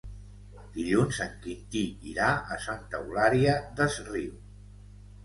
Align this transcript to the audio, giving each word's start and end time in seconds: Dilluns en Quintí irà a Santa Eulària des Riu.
Dilluns 0.77 1.19
en 1.25 1.35
Quintí 1.43 1.83
irà 2.11 2.29
a 2.55 2.57
Santa 2.63 3.03
Eulària 3.05 3.55
des 3.81 3.99
Riu. 4.09 4.33